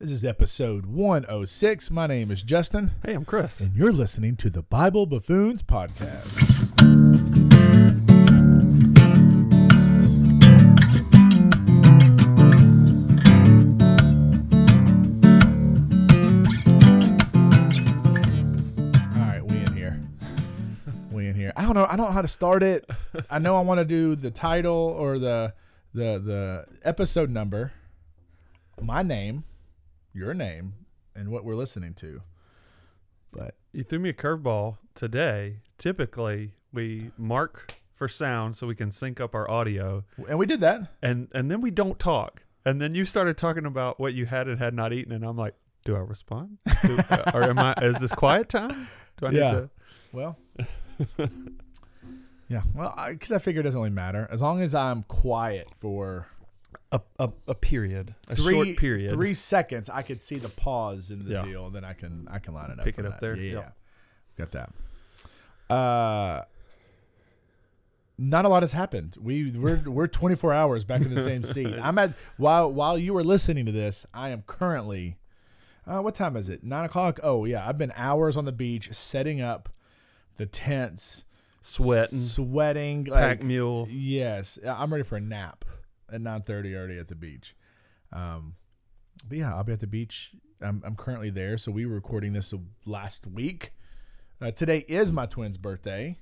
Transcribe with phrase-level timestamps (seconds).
[0.00, 1.90] This is episode 106.
[1.90, 3.58] My name is Justin, Hey, I'm Chris.
[3.60, 7.28] and you're listening to the Bible Buffoons Podcast.
[17.90, 20.00] All right, we in here.
[21.10, 21.52] We in here.
[21.56, 21.86] I don't know.
[21.88, 22.88] I don't know how to start it.
[23.30, 25.54] I know I want to do the title or the
[25.94, 27.72] the the episode number,
[28.80, 29.44] my name,
[30.12, 30.74] your name,
[31.14, 32.22] and what we're listening to.
[33.32, 35.58] But You threw me a curveball today.
[35.76, 40.60] Typically, we mark for sound so we can sync up our audio, and we did
[40.60, 40.92] that.
[41.02, 42.42] and and then we don't talk.
[42.64, 45.36] And then you started talking about what you had and had not eaten, and I'm
[45.36, 46.58] like, do I respond?
[46.84, 47.74] Do, uh, or am I?
[47.82, 48.88] Is this quiet time?
[49.18, 49.50] Do I Yeah.
[49.52, 49.70] need to
[50.12, 50.38] Well,
[52.48, 52.62] yeah.
[52.74, 56.26] Well, because I, figure it doesn't really matter as long as I'm quiet for
[56.92, 59.12] a a, a period, a three short period?
[59.12, 59.88] three seconds.
[59.90, 61.42] I could see the pause in the Yeah.
[61.44, 61.70] deal.
[61.70, 62.84] Then I can I can line it up.
[62.84, 63.20] Pick it up that.
[63.20, 63.36] there.
[63.36, 63.68] Yeah, yeah.
[64.36, 65.74] got that.
[65.74, 66.44] Uh.
[68.20, 69.16] Not a lot has happened.
[69.20, 71.72] We we're we're 24 hours back in the same seat.
[71.80, 75.18] I'm at while while you were listening to this, I am currently
[75.86, 76.64] uh, what time is it?
[76.64, 77.20] Nine o'clock.
[77.22, 79.68] Oh yeah, I've been hours on the beach setting up
[80.36, 81.24] the tents,
[81.62, 83.04] Sweating, sweating.
[83.04, 83.86] pack Like, mule.
[83.88, 85.64] yes, I'm ready for a nap
[86.12, 87.54] at 9:30 already at the beach.
[88.12, 88.54] Um,
[89.28, 90.32] but yeah, I'll be at the beach.
[90.60, 91.58] I'm I'm currently there.
[91.58, 92.52] So we were recording this
[92.84, 93.72] last week.
[94.40, 96.18] Uh, today is my twin's birthday.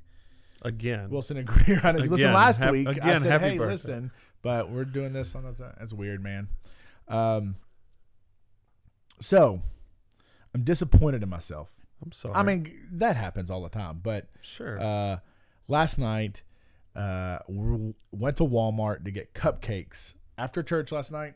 [0.62, 1.80] Again, Wilson and Greer.
[1.84, 2.88] I didn't listen last hap- week.
[2.88, 4.10] I said, hey, birthday." listen,
[4.42, 5.74] but we're doing this on the time.
[5.78, 6.48] That's weird, man.
[7.08, 7.56] Um,
[9.20, 9.60] so
[10.54, 11.68] I'm disappointed in myself.
[12.02, 12.34] I'm sorry.
[12.34, 14.00] I mean, that happens all the time.
[14.02, 14.80] But sure.
[14.80, 15.18] uh,
[15.68, 16.42] last night,
[16.96, 21.34] uh, we went to Walmart to get cupcakes after church last night.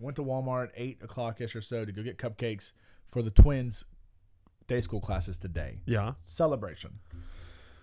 [0.00, 2.72] Went to Walmart eight o'clock ish or so to go get cupcakes
[3.12, 3.84] for the twins'
[4.66, 6.12] day school classes today yeah.
[6.24, 6.98] celebration.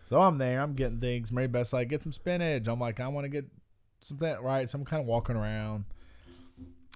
[0.09, 0.59] So I'm there.
[0.61, 1.31] I'm getting things.
[1.31, 2.67] Mary Beth's like, get some spinach.
[2.67, 3.45] I'm like, I want to get
[4.01, 4.69] something right.
[4.69, 5.85] So I'm kind of walking around,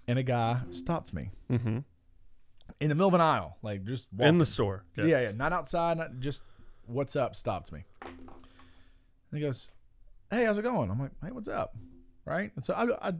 [0.07, 1.77] and a guy stops me Mm-hmm.
[2.81, 4.29] in the middle of an aisle, like just walking.
[4.29, 4.83] In the store.
[4.97, 6.43] yeah, yeah, not outside, not just
[6.87, 7.35] what's up.
[7.35, 7.83] Stops me.
[8.01, 8.11] And
[9.31, 9.69] he goes,
[10.33, 11.75] "Hey, how's it going?" I'm like, "Hey, what's up?"
[12.25, 12.51] Right.
[12.55, 13.13] And so I, I,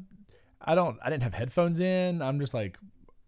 [0.62, 0.98] I don't.
[1.04, 2.22] I didn't have headphones in.
[2.22, 2.78] I'm just like,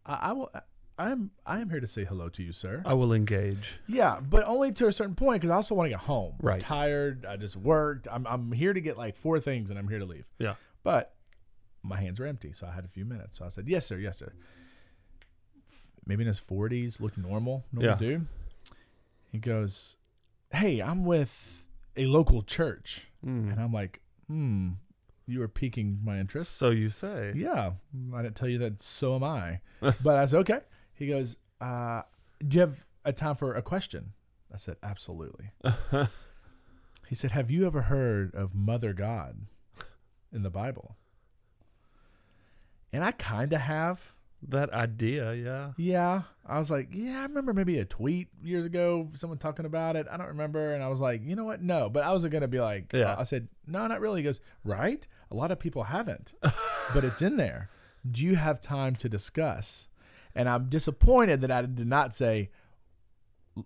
[0.06, 0.52] I, I will.
[0.98, 1.32] I am.
[1.46, 2.82] I am here to say hello to you, sir.
[2.86, 3.78] I will engage.
[3.88, 6.36] Yeah, but only to a certain point because I also want to get home.
[6.40, 6.62] I'm Right.
[6.62, 7.26] tired.
[7.26, 8.08] I just worked.
[8.10, 10.26] I'm I'm here to get like four things and I'm here to leave.
[10.40, 10.56] Yeah.
[10.84, 11.14] But
[11.84, 13.38] my hands are empty, so I had a few minutes.
[13.38, 13.98] So I said, "Yes, sir.
[13.98, 14.32] Yes, sir."
[16.06, 17.98] Maybe in his 40s, looked normal, normal Yeah.
[17.98, 18.28] dude.
[19.32, 19.98] He goes,
[20.52, 21.64] "Hey, I'm with
[21.98, 23.52] a local church," Mm.
[23.52, 24.72] and I'm like, "Hmm,
[25.26, 27.34] you are piquing my interest." So you say.
[27.36, 27.72] Yeah,
[28.14, 28.82] I didn't tell you that.
[28.82, 29.62] So am I.
[29.82, 30.60] but I said, okay.
[30.94, 32.04] He goes, uh,
[32.48, 34.14] do you have a time for a question?
[34.54, 35.52] I said, absolutely.
[37.08, 39.46] He said, have you ever heard of Mother God
[40.34, 40.96] in the Bible?
[42.92, 44.15] And I kind of have.
[44.44, 45.72] That idea, yeah.
[45.78, 46.24] Yeah.
[46.46, 50.06] I was like, yeah, I remember maybe a tweet years ago, someone talking about it.
[50.12, 50.74] I don't remember.
[50.74, 51.62] And I was like, you know what?
[51.62, 51.90] No.
[51.90, 53.16] But I was going to be like, Yeah.
[53.18, 54.22] I said, no, not really.
[54.22, 55.08] He goes, right?
[55.32, 56.34] A lot of people haven't,
[56.94, 57.70] but it's in there.
[58.10, 59.88] Do you have time to discuss?
[60.36, 62.52] And I'm disappointed that I did not say,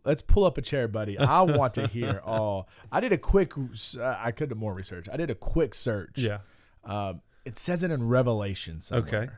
[0.05, 1.17] let's pull up a chair, buddy.
[1.17, 2.69] I want to hear all.
[2.91, 5.07] I did a quick, uh, I could do more research.
[5.11, 6.17] I did a quick search.
[6.17, 6.37] Yeah.
[6.85, 9.23] Um, it says it in Revelation somewhere.
[9.23, 9.31] Okay.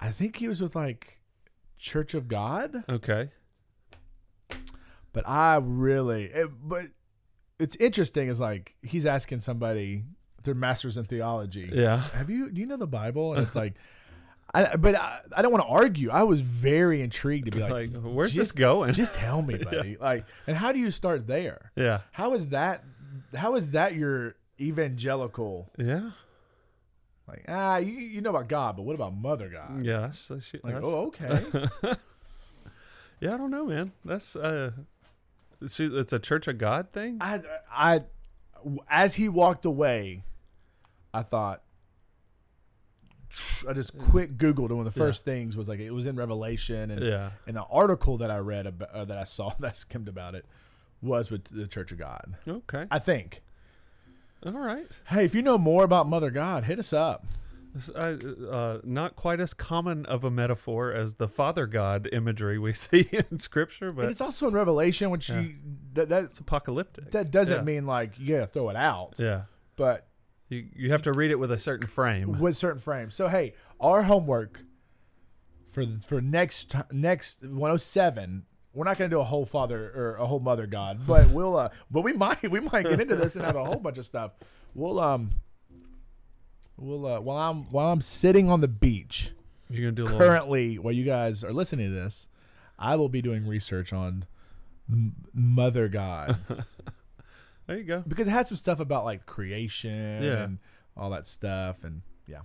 [0.00, 1.18] I think he was with like
[1.78, 3.30] Church of God, Okay.
[5.12, 6.86] but I really, it, but
[7.58, 8.28] it's interesting.
[8.28, 10.04] Is like he's asking somebody
[10.44, 11.70] their masters in theology.
[11.72, 12.08] Yeah.
[12.10, 13.34] Have you do you know the Bible?
[13.34, 13.74] And it's like,
[14.54, 16.10] I but I, I don't want to argue.
[16.10, 18.92] I was very intrigued to be like, Like, where's this going?
[18.92, 19.96] Just tell me, buddy.
[19.98, 21.72] Like, and how do you start there?
[21.76, 22.00] yeah.
[22.12, 22.84] How is that?
[23.34, 25.70] How is that your evangelical?
[25.78, 26.10] Yeah.
[27.28, 29.84] Like, ah, you, you know about God, but what about Mother God?
[29.84, 30.12] Yeah.
[30.12, 31.44] So she, Like, oh, okay.
[33.20, 33.92] yeah, I don't know, man.
[34.04, 34.70] That's uh
[35.68, 37.18] she, it's a Church of God thing?
[37.20, 37.40] I,
[37.72, 38.02] I,
[38.90, 40.22] as he walked away,
[41.14, 41.62] I thought,
[43.68, 45.06] I just quick Googled, and one of the Yeah.
[45.06, 47.30] first things was like it was in Revelation, and yeah.
[47.46, 50.44] and the article that I read about, uh, that I saw that skimmed about it
[51.02, 52.36] was with the Church of God.
[52.46, 52.86] Okay.
[52.90, 53.42] I think.
[54.44, 54.86] All right.
[55.08, 57.26] Hey, if you know more about Mother God, hit us up.
[57.94, 63.08] Uh, not quite as common of a metaphor as the Father God imagery we see
[63.12, 65.40] in Scripture, but and it's also in Revelation, which Yeah.
[65.40, 65.54] you
[65.94, 67.10] that that, it's apocalyptic.
[67.10, 67.62] that doesn't Yeah.
[67.64, 69.42] mean like you gotta throw it out, yeah.
[69.76, 70.06] but
[70.48, 72.38] You, you have to read it with a certain frame.
[72.38, 73.10] with certain frame.
[73.10, 74.62] So hey, our homework
[75.72, 78.46] for for next next 107.
[78.76, 81.56] We're not going to do a whole father or a whole mother God, but we'll
[81.56, 84.04] uh, but we might we might get into this and have a whole bunch of
[84.06, 84.32] stuff.
[84.74, 85.30] We'll um
[86.76, 89.32] we'll uh, while I'm while I'm sitting on the beach
[89.70, 90.18] You're gonna do a little.
[90.20, 92.28] currently while you guys are listening to this,
[92.78, 94.26] I will be doing research on
[94.90, 96.36] M- Mother God
[97.66, 98.04] There you go.
[98.06, 100.44] because it had some stuff about like creation Yeah.
[100.44, 100.58] and
[100.96, 102.40] all that stuff and yeah.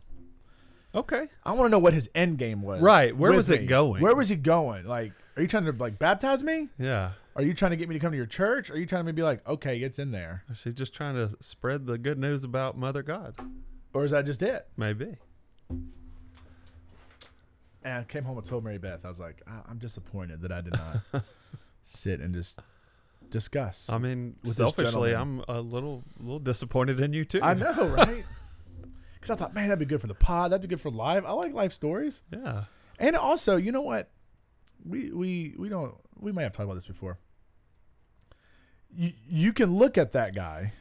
[0.96, 1.28] Okay.
[1.46, 2.82] I want to know what his end game was.
[2.82, 4.02] Right, where was it going?
[4.02, 4.86] Where was he going?
[4.86, 6.70] Like, are you trying to like baptize me?
[6.78, 7.14] Yeah.
[7.36, 8.70] Are you trying to get me to come to your church?
[8.70, 11.36] Are you trying to be like, okay, it's in there, Is he just trying to
[11.42, 13.34] spread the good news about Mother God?
[13.92, 14.68] or is that just it?
[14.78, 15.16] Maybe.
[17.84, 20.52] And I came home and told Mary Beth, I was like, I- I'm disappointed that
[20.52, 21.24] I did not
[21.84, 22.60] sit and just
[23.32, 23.90] discuss.
[23.90, 25.16] I mean, selfishly.
[25.16, 27.42] I'm a little, little disappointed in you too.
[27.42, 28.24] I know, right?
[29.16, 30.52] Because I thought, man, that'd be good for the pod.
[30.52, 31.26] That'd be good for live.
[31.26, 32.22] I like life stories.
[32.32, 32.66] Yeah.
[33.00, 34.12] And also, you know what?
[34.86, 35.94] We we we don't.
[36.20, 37.18] We might have talked about this before.
[38.96, 40.74] You you can look at that guy,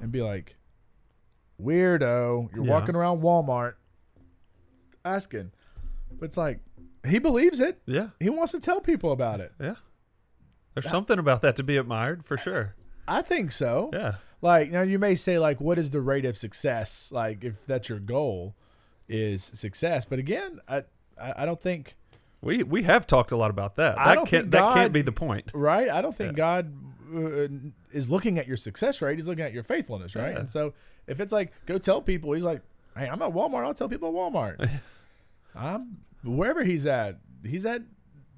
[0.00, 0.56] and be like,
[1.60, 2.54] weirdo.
[2.54, 2.70] You're Yeah.
[2.70, 3.74] walking around Walmart,
[5.04, 5.52] asking,
[6.18, 6.60] but it's like
[7.06, 7.80] he believes it.
[7.86, 8.10] Yeah.
[8.20, 9.52] He wants to tell people about it.
[9.60, 9.76] Yeah.
[10.74, 12.74] There's That- something about that to be admired for sure.
[13.08, 13.90] I think so.
[13.92, 14.16] Yeah.
[14.42, 17.10] Like now, you may say like, what is the rate of success?
[17.10, 18.54] Like if that's your goal,
[19.08, 20.04] is success.
[20.04, 20.84] But again, I
[21.20, 21.96] I, I don't think
[22.42, 23.98] We we have talked a lot about that.
[23.98, 25.50] I That don't can't think that can't be the point.
[25.52, 25.88] right.
[25.90, 26.72] I don't think God
[27.14, 27.48] uh,
[27.92, 29.16] is looking at your success rate.
[29.18, 30.32] He's looking at your faithfulness, right?
[30.32, 30.40] Yeah.
[30.40, 30.72] And so
[31.06, 32.62] if it's like go tell people, he's like,
[32.96, 33.64] hey, I'm at Walmart.
[33.64, 34.80] I'll tell people at Walmart.
[35.54, 37.18] I'm wherever he's at.
[37.44, 37.82] He's at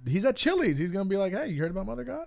[0.07, 0.79] he's at Chili's.
[0.79, 2.27] He's gonna be like, hey, you heard about Mother God?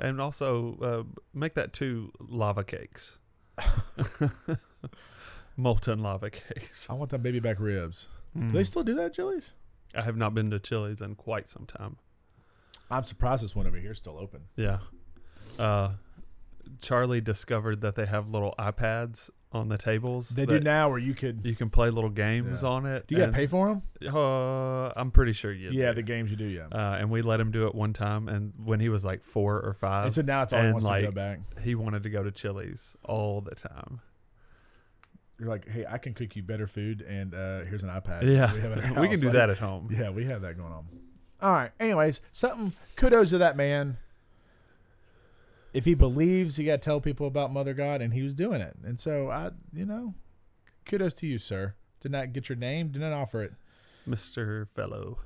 [0.00, 3.18] And also uh, make that two lava cakes.
[5.56, 6.88] Molten lava cakes.
[6.90, 8.08] I want them baby back ribs.
[8.36, 8.50] Mm.
[8.50, 9.52] Do they still do that at Chili's?
[9.96, 11.96] I have not been to Chili's in quite some time.
[12.90, 14.42] I'm surprised this one over here is still open.
[14.56, 14.78] Yeah.
[15.58, 15.92] Uh,
[16.80, 20.28] Charlie discovered that they have little iPads on the tables.
[20.30, 21.44] They do that now where you could.
[21.44, 22.68] You can play little games Yeah.
[22.68, 23.06] on it.
[23.06, 23.82] Do you got to and- pay for them?
[24.14, 25.70] Uh, I'm pretty sure you.
[25.70, 25.96] Yeah, do.
[25.96, 26.46] the games you do.
[26.46, 26.66] Yeah.
[26.72, 29.60] Uh, and we let him do it one time, and when he was like four
[29.60, 31.38] or five, and so now it's all he and, wants to go like, back.
[31.62, 34.00] he wanted to go to Chili's all the time.
[35.44, 38.22] You're like, hey, I can cook you better food, and uh, here's an iPad.
[38.22, 39.90] Yeah, we, have it at our we can do Like, that at home.
[39.92, 40.86] Yeah, we have that going on.
[41.42, 41.70] All right.
[41.78, 42.72] Anyways, something.
[42.96, 43.98] Kudos to that man.
[45.74, 48.62] If he believes, he got to tell people about Mother God, and he was doing
[48.62, 48.74] it.
[48.82, 50.14] And so I, you know,
[50.86, 51.74] kudos to you, sir.
[52.00, 52.88] Did not get your name.
[52.88, 53.52] Did not offer it.
[54.08, 54.66] Mr.
[54.70, 55.18] Fellow.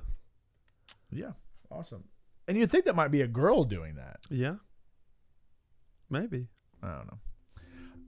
[1.09, 1.31] Yeah,
[1.71, 2.03] awesome.
[2.45, 4.19] And you'd think that might be a girl doing that.
[4.29, 4.55] Yeah.
[6.09, 6.47] Maybe.
[6.83, 7.19] I don't know.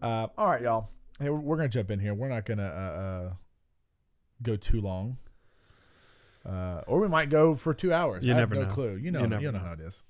[0.01, 0.89] Uh, all right, y'all.
[1.21, 2.13] Hey, we're, we're gonna jump in here.
[2.15, 3.33] We're not gonna uh, uh,
[4.41, 5.17] go too long,
[6.45, 8.25] uh, or we might go for two hours.
[8.25, 8.73] You I never have no know.
[8.73, 8.95] clue.
[8.95, 9.59] You know, You you, know know.
[9.59, 10.01] how it is.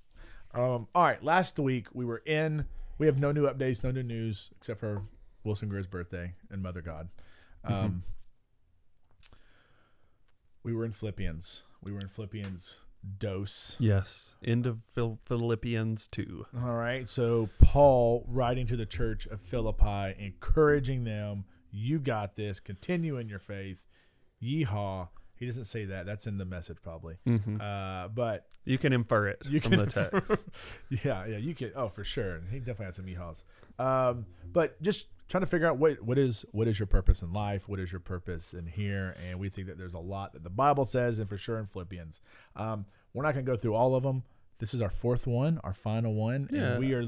[0.54, 1.22] Um, all right.
[1.24, 2.66] Last week we were in.
[2.98, 5.02] We have no new updates, no new news except for
[5.44, 7.10] Wilson Greer's birthday and Mother God.
[7.66, 7.74] Mm-hmm.
[7.74, 8.04] Um,
[10.64, 11.64] We were in Philippians.
[11.84, 12.78] We were in Philippians
[13.18, 13.76] dose.
[13.80, 14.36] Yes.
[14.44, 16.46] End of Phil- Philippians 2.
[16.64, 17.08] All right.
[17.08, 23.30] So Paul writing to the church of Philippi, encouraging them, you got this, continue in
[23.30, 23.86] your faith.
[24.42, 25.10] Yeehaw.
[25.36, 26.06] He doesn't say that.
[26.06, 27.16] That's in the message probably.
[27.28, 27.60] Mm-hmm.
[27.60, 30.32] Uh, but you can infer it you from can the text.
[31.04, 32.42] yeah, yeah, you can oh for sure.
[32.52, 33.44] He definitely had some yeehaws.
[33.84, 37.32] Um, but just trying to figure out what what is what is your purpose in
[37.34, 40.44] life, what is your purpose in here, and we think that there's a lot that
[40.44, 42.22] the Bible says, and for sure in Philippians.
[42.56, 44.24] Um, we're not gonna go through all of them.
[44.60, 46.74] This is our fourth one, our final one, Yeah.
[46.74, 47.06] and we are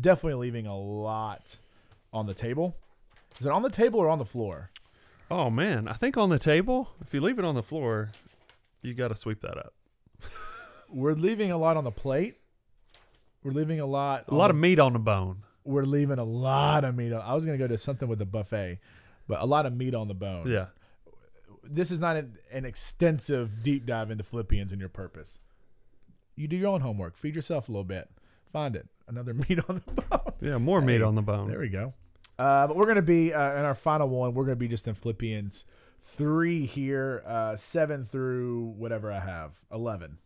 [0.00, 1.56] definitely leaving a lot
[2.12, 2.76] on the table.
[3.38, 4.70] Is it on the table or on the floor?
[5.30, 8.10] Oh man, I think on the table, if you leave it on the floor,
[8.82, 9.74] you got to sweep that up.
[10.90, 12.36] We're leaving a lot on the plate.
[13.44, 14.24] We're leaving a lot.
[14.28, 15.44] A lot of meat on the bone.
[15.64, 17.12] We're leaving a lot of meat.
[17.12, 18.78] On, I was gonna go to something with a buffet,
[19.28, 20.48] but a lot of meat on the bone.
[20.50, 20.66] Yeah.
[21.62, 25.38] This is not an, an extensive deep dive into Philippians and your purpose.
[26.34, 27.16] You do your own homework.
[27.16, 28.08] Feed yourself a little bit.
[28.52, 28.88] Find it.
[29.06, 30.32] Another meat on the bone.
[30.40, 31.48] Yeah, more meat on the bone.
[31.48, 31.92] There we go.
[32.38, 34.34] Uh, but we're gonna be uh, in our final one.
[34.34, 35.64] We're gonna be just in Philippians
[36.16, 40.18] three here, uh, seven through whatever I have, eleven.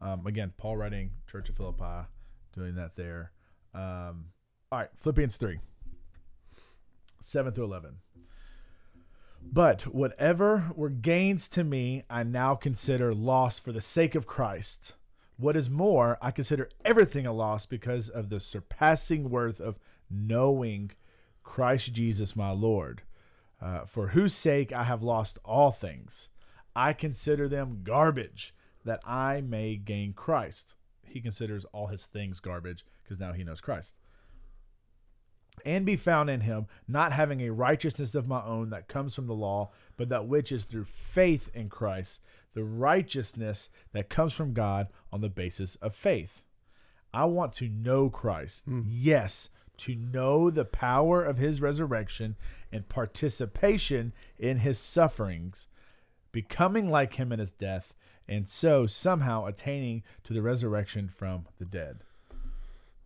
[0.00, 2.06] Um, again, Paul writing Church of Philippi,
[2.54, 3.32] doing that there.
[3.74, 4.26] Um,
[4.70, 5.58] all right, Philippians three,
[7.20, 7.96] seven through eleven.
[9.42, 14.92] But whatever were gains to me, I now consider loss for the sake of Christ.
[15.36, 20.92] What is more, I consider everything a loss because of the surpassing worth of knowing
[21.42, 23.02] Christ Jesus my Lord,
[23.60, 26.28] uh, for whose sake I have lost all things.
[26.76, 30.76] I consider them garbage that I may gain Christ.
[31.12, 33.94] He considers all his things garbage because now he knows Christ.
[35.66, 39.26] And be found in him, not having a righteousness of my own that comes from
[39.26, 42.20] the law, but that which is through faith in Christ,
[42.54, 46.42] the righteousness that comes from God on the basis of faith.
[47.12, 48.62] I want to know Christ.
[48.64, 48.80] Hmm.
[48.86, 52.36] Yes, to know the power of his resurrection
[52.72, 55.66] and participation in his sufferings,
[56.32, 57.92] becoming like him in his death,
[58.28, 62.00] and so somehow attaining to the resurrection from the dead.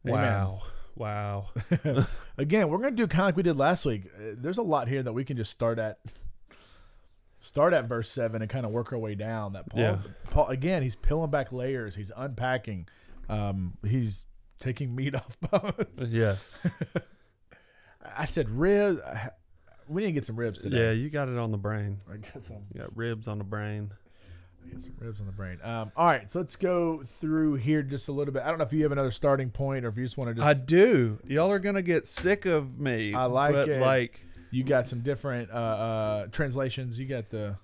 [0.07, 0.15] Amen.
[0.23, 0.63] Wow.
[0.95, 1.49] Wow.
[2.39, 4.05] Again, we're going to do kind of like we did last week.
[4.17, 5.99] Uh, There's a lot here that we can just start at
[7.41, 9.99] start at verse 7 and kind of work our way down that Paul Yeah.
[10.31, 12.89] Paul again, he's peeling back layers, he's unpacking.
[13.29, 14.25] Um, he's
[14.59, 16.09] taking meat off bones.
[16.09, 16.67] yes.
[18.17, 19.01] I said ribs.
[19.89, 20.79] We need to get some ribs today.
[20.79, 21.99] Yeah, you got it on the brain.
[22.11, 23.91] I got some, You got ribs on the brain.
[24.81, 25.59] Some ribs on the brain.
[25.63, 28.43] Um, all right, so let's go through here just a little bit.
[28.43, 30.35] I don't know if you have another starting point or if you just want to
[30.35, 30.47] just.
[30.47, 31.19] I do.
[31.27, 33.15] Y'all are gonna get sick of me.
[33.15, 33.81] I like but it.
[33.81, 34.21] Like,
[34.51, 36.99] you got some different uh, uh, translations.
[36.99, 37.57] You got the.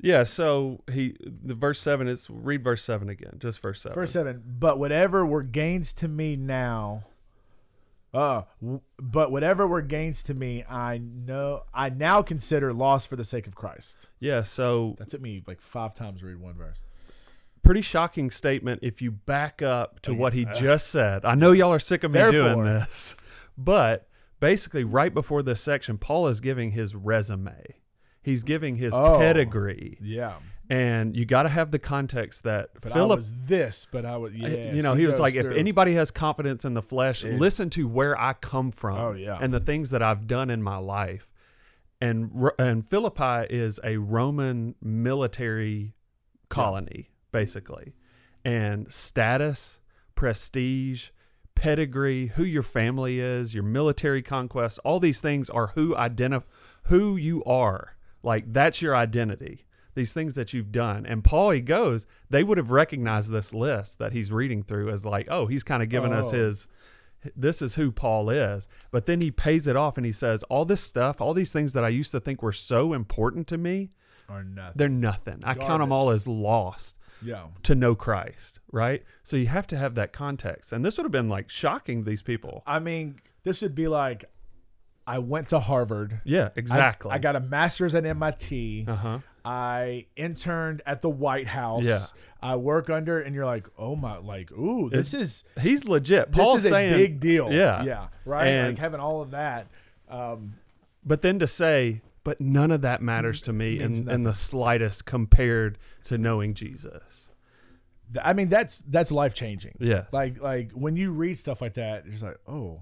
[0.00, 0.24] yeah.
[0.24, 2.08] So he, the verse seven.
[2.08, 3.36] It's read verse seven again.
[3.38, 3.94] Just verse seven.
[3.94, 4.42] Verse seven.
[4.44, 7.02] But whatever were gains to me now,
[8.12, 13.16] uh, w- but whatever were gains to me, I know I now consider loss for
[13.16, 14.08] the sake of Christ.
[14.18, 14.42] Yeah.
[14.42, 16.80] So That took me like five times to read one verse.
[17.62, 21.24] pretty shocking statement if you back up to Oh, what he just said.
[21.24, 23.14] I know y'all are sick of me doing this,
[23.56, 24.08] but
[24.40, 27.76] basically, right before this section, Paul is giving his resume.
[28.22, 29.18] He's giving his Oh.
[29.18, 30.34] pedigree, Yeah,
[30.70, 33.18] and you got to have the context that but I Philip.
[33.18, 34.72] was this, but I was yeah.
[34.72, 38.18] you know, he was like, if anybody has confidence in the flesh, listen to where
[38.18, 39.36] I come from Oh, yeah.
[39.40, 41.26] and the things that I've done in my life.
[42.00, 45.94] And and Philippi is a Roman military
[46.48, 47.94] colony, basically,
[48.44, 49.80] and status,
[50.14, 51.08] prestige,
[51.54, 56.46] pedigree, who your family is, your military conquests, all these things are who identify
[56.84, 57.96] who you are.
[58.22, 59.66] Like that's your identity.
[59.94, 61.04] These things that you've done.
[61.06, 65.04] And Paul, he goes, they would have recognized this list that he's reading through as
[65.04, 66.36] like, oh, he's kind of giving us Oh.
[66.36, 66.68] his
[67.36, 68.66] this is who Paul is.
[68.90, 71.74] But then he pays it off and he says, all this stuff, all these things
[71.74, 73.90] that I used to think were so important to me,
[74.26, 74.72] or nothing.
[74.76, 75.40] they're nothing.
[75.44, 79.02] I count them all as lost Yeah, to know Christ, right?
[79.22, 80.72] So you have to have that context.
[80.72, 82.62] And this would have been like shocking to these people.
[82.66, 84.24] I mean, this would be like,
[85.06, 86.20] I went to Harvard.
[86.24, 87.10] Yeah, I- exactly.
[87.10, 88.86] I, got a master's at MIT.
[88.88, 89.18] uh huh.
[89.44, 91.84] I interned at the White House.
[91.84, 92.00] Yeah.
[92.42, 96.32] I work under, and you're like, oh my, like, ooh, this is He's legit.
[96.32, 97.52] this Paul's is a saying, big deal.
[97.52, 97.82] Yeah.
[97.82, 98.46] yeah, right.
[98.46, 99.66] And- like having all of that.
[100.08, 100.54] Um,
[101.04, 105.04] But then to say, but none of that matters to me in, in the slightest
[105.04, 107.30] compared to knowing Jesus.
[108.20, 109.76] I mean, that's that's life changing.
[109.78, 110.04] Yeah.
[110.10, 112.80] Like like when you read stuff like that, you're just like, oh,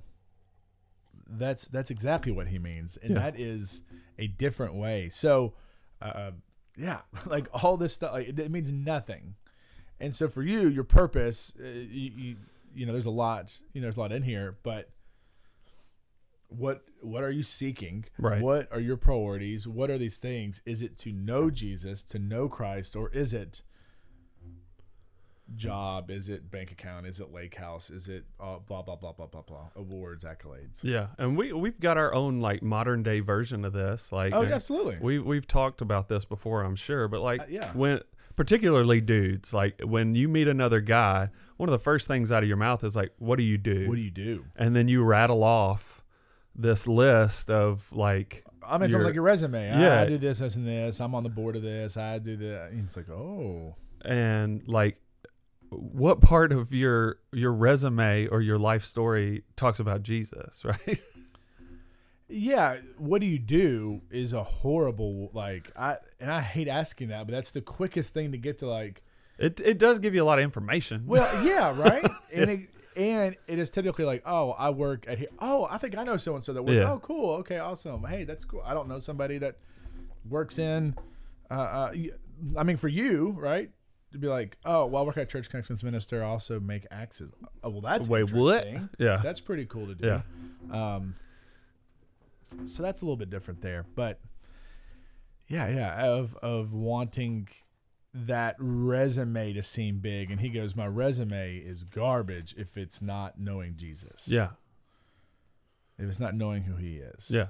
[1.29, 3.21] that's that's exactly what he means, and Yeah.
[3.31, 3.83] that is
[4.19, 5.11] a different way.
[5.13, 5.53] So,
[6.01, 6.31] uh,
[6.79, 9.35] yeah, like all this stuff, like, it, it means nothing.
[10.01, 12.37] And so for you, your purpose, uh, you, you
[12.75, 14.91] you know, there's a lot, you know, there's a lot in here, but
[16.49, 18.05] what what are you seeking?
[18.19, 18.41] Right.
[18.41, 19.69] What are your priorities?
[19.69, 20.63] What are these things?
[20.65, 23.63] Is it to know Jesus, to know Christ, or is it
[25.55, 26.11] job?
[26.11, 27.07] Is it bank account?
[27.07, 27.91] Is it lake house?
[27.91, 30.83] Is it uh, blah blah blah blah blah blah awards accolades?
[30.83, 31.09] Yeah.
[31.19, 34.13] And we, we've got our own like modern day version of this.
[34.13, 34.99] Like, Oh, uh, absolutely.
[35.01, 37.73] We we've talked about this before, I'm sure, but like Uh, yeah.
[37.73, 38.01] when
[38.37, 42.49] particularly dudes, like when you meet another guy, one of the first things out of
[42.49, 44.45] your mouth is like, "What do you do?" What do you do?
[44.57, 46.03] and then you rattle off
[46.55, 49.67] this list of like, I mean, Your- like your resume.
[49.67, 50.03] Yeah.
[50.03, 51.01] I, do this, this, and this.
[51.01, 51.97] I'm on the board of this.
[51.97, 52.71] I do that.
[52.73, 53.75] And it's like, oh,
[54.05, 55.01] and like,
[55.71, 61.03] what part of your your resume or your life story talks about Jesus, right?
[62.29, 62.79] yeah.
[62.97, 67.33] What do you do is a horrible like I and I hate asking that, but
[67.33, 69.03] that's the quickest thing to get to like.
[69.39, 71.05] It it does give you a lot of information.
[71.07, 72.05] Well, yeah, right.
[72.33, 72.61] and it,
[72.97, 75.29] and it is typically like, oh, I work at here.
[75.39, 76.79] Oh, I think I know so and so that works.
[76.79, 76.93] Yeah.
[76.93, 77.35] Oh, cool.
[77.37, 78.05] Okay, awesome.
[78.05, 78.63] Hey, that's cool.
[78.65, 79.57] I don't know somebody that
[80.29, 80.97] works in.
[81.51, 81.93] Uh, uh,
[82.57, 83.71] I mean, for you, right?
[84.13, 86.25] To be like, oh, well, I work at Church Connections Minister.
[86.25, 87.31] I also make axes.
[87.63, 88.67] Oh, well, that's Wait, what?
[88.67, 88.89] interesting.
[88.99, 89.21] Yeah.
[89.23, 90.07] That's pretty cool to do.
[90.71, 90.95] Yeah.
[90.97, 91.15] Um,
[92.65, 94.19] so that's a little bit different there, but
[95.49, 97.49] yeah, yeah, of of wanting
[98.15, 103.39] that resume to seem big, and he goes, "My resume is garbage if it's not
[103.39, 104.29] knowing Jesus.
[104.29, 104.51] yeah.
[105.99, 107.31] if it's not knowing who He is.
[107.31, 107.49] Yeah.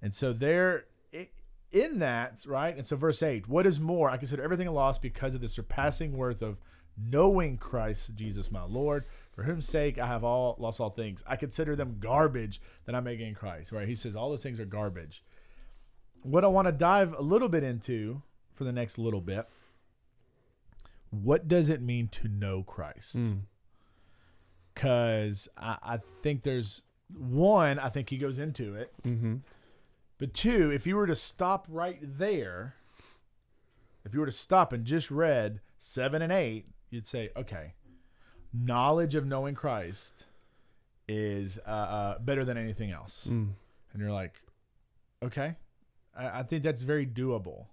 [0.00, 1.30] and so there, it,
[1.72, 2.76] in that, right?
[2.76, 4.10] And so, verse 8, what is more?
[4.10, 6.58] I consider everything a loss because of the surpassing worth of
[6.96, 11.22] knowing Christ Jesus my Lord, for whose sake I have all lost all things.
[11.26, 13.86] I consider them garbage that I may gain Christ, right?
[13.86, 15.22] He says all those things are garbage.
[16.22, 18.22] What I want to dive a little bit into
[18.54, 19.46] for the next little bit
[21.10, 23.16] what does it mean to know Christ?
[23.16, 23.40] Mm.
[24.74, 26.82] Because I, I think there's
[27.16, 28.92] one, I think he goes into it.
[29.06, 29.36] Mm-hmm.
[30.18, 32.74] But two, if you were to stop right there,
[34.04, 37.74] if you were to stop and just read seven and eight, you'd say, okay,
[38.52, 40.26] knowledge of knowing Christ
[41.06, 43.28] is uh, uh, better than anything else.
[43.30, 43.50] Mm.
[43.92, 44.40] And you're like,
[45.22, 45.54] okay,
[46.16, 47.66] I, I think that's very doable.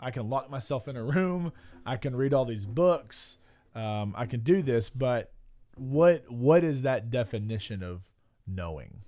[0.00, 1.52] I can lock myself in a room.
[1.86, 3.38] I can read all these books.
[3.74, 5.32] Um, I can do this, but
[5.76, 8.02] what what is that definition of
[8.46, 8.98] knowing?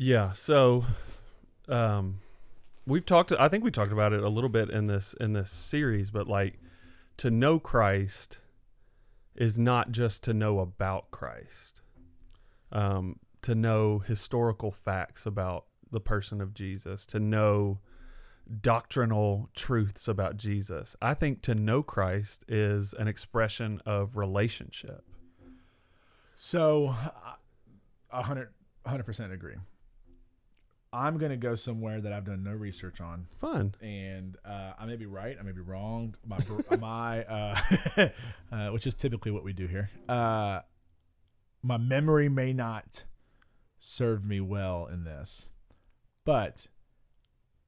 [0.00, 0.32] Yeah.
[0.32, 0.84] So,
[1.68, 2.20] um,
[2.86, 3.32] we've talked.
[3.32, 6.28] I think we talked about it a little bit in this in this series, but
[6.28, 6.60] like
[7.16, 8.38] to know Christ
[9.34, 11.82] is not just to know about Christ.
[12.70, 17.80] Um, to know historical facts about the person of Jesus, to know
[18.60, 20.94] doctrinal truths about Jesus.
[21.02, 25.02] I think to know Christ is an expression of relationship.
[26.36, 26.94] So,
[28.12, 28.50] a hundred
[28.86, 29.56] hundred percent agree.
[30.92, 33.74] I'm gonna go somewhere that I've done no research on, Fun.
[33.82, 36.14] and uh, I may be right, I may be wrong.
[36.26, 36.38] My
[36.78, 38.08] my uh,
[38.52, 39.90] uh, which is typically what we do here.
[40.08, 40.60] Uh,
[41.62, 43.04] my memory may not
[43.78, 45.50] serve me well in this,
[46.24, 46.66] but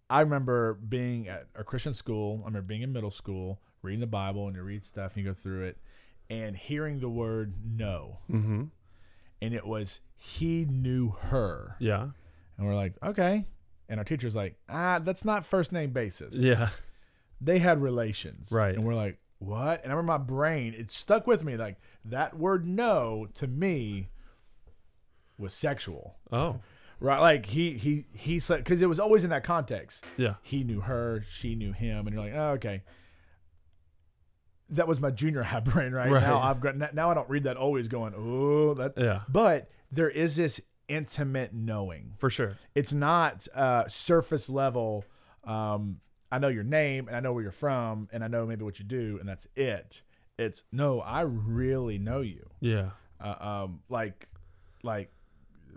[0.09, 2.41] I remember being at a Christian school.
[2.43, 5.31] I remember being in middle school, reading the Bible, and you read stuff and you
[5.31, 5.77] go through it,
[6.31, 8.65] and hearing the word "no." Mm-hmm.
[9.43, 12.09] and it was he knew her Yeah.
[12.61, 13.45] And we're like okay
[13.89, 16.69] and our teacher's like ah that's not first name basis Yeah.
[17.41, 18.75] they had relations Right.
[18.77, 22.37] and we're like what and i remember my brain it stuck with me like that
[22.39, 24.11] word no to me
[25.39, 26.61] was sexual Oh.
[27.01, 30.35] right like he he he said because it was always in that context Yeah.
[30.43, 32.83] he knew her she knew him and you're like oh, okay
[34.69, 36.23] that was my junior high brain right, Right.
[36.23, 39.23] now i've got now i don't read that always going oh that Yeah.
[39.29, 42.15] but there is this intimate knowing.
[42.19, 42.57] For sure.
[42.75, 45.05] It's not uh, surface level.
[45.45, 46.01] Um,
[46.33, 48.79] I know your name and I know where you're from and I know maybe what
[48.79, 50.03] you do and that's it.
[50.37, 52.49] It's no, I really know you.
[52.61, 52.91] Yeah.
[53.23, 54.29] Uh, um, like,
[54.83, 55.13] like,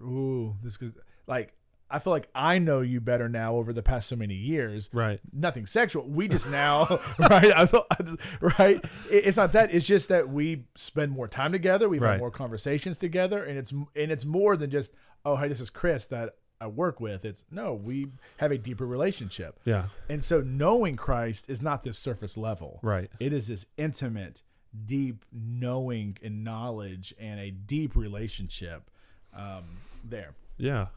[0.01, 0.93] ooh, this is
[1.27, 1.53] like
[1.93, 4.89] I feel like I know you better now over the past so many years.
[4.91, 5.19] Right.
[5.31, 6.05] Nothing sexual.
[6.07, 7.51] We just now, right?
[7.51, 8.17] I was- I just-
[8.59, 8.83] right?
[9.11, 9.73] It- It's not that.
[9.73, 11.87] It's just that we spend more time together.
[11.87, 12.11] We've Right.
[12.13, 14.91] had more conversations together, and it's and it's more than just
[15.25, 17.25] oh hey this is Chris that I work with.
[17.25, 19.87] It's no, we have a deeper relationship, Yeah.
[20.09, 22.79] and so knowing Christ is not this surface level.
[22.81, 23.09] Right.
[23.19, 24.41] It is this intimate,
[24.85, 28.89] deep knowing and knowledge, and a deep relationship
[29.35, 29.63] um,
[30.03, 30.35] there.
[30.57, 30.87] Yeah.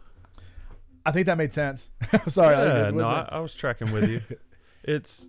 [1.07, 1.91] I think that made sense.
[2.27, 2.89] Sorry, I yeah.
[2.89, 4.21] it No, I, I was tracking with you.
[4.85, 5.29] it's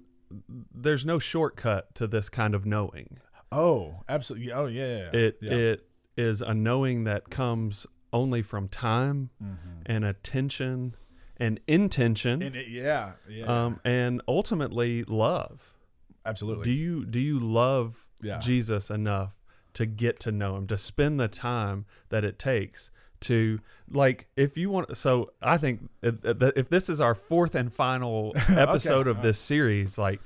[0.73, 3.19] there's no shortcut to this kind of knowing.
[3.51, 4.51] Oh, absolutely.
[4.51, 5.09] Oh, yeah.
[5.13, 5.19] yeah.
[5.19, 5.51] It yeah.
[5.53, 9.57] it is a knowing that comes only from time Mhm.
[9.85, 10.95] and attention
[11.39, 15.73] and intention, And it, yeah, yeah, um, and ultimately love.
[16.25, 16.63] absolutely.
[16.63, 18.39] Do you do you love Yeah.
[18.39, 19.33] Jesus enough
[19.75, 22.89] to get to know him, to spend the time that it takes
[23.21, 23.59] to
[23.91, 28.33] like if you want so I think if, if this is our fourth and final
[28.49, 30.21] episode of all this series like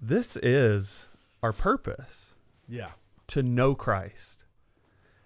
[0.00, 1.06] this is
[1.42, 2.34] our purpose
[2.68, 2.90] yeah,
[3.28, 4.44] to know Christ.